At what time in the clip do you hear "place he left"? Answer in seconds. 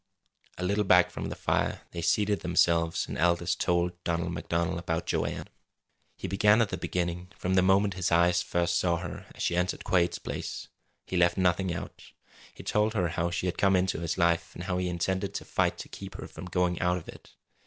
10.17-11.37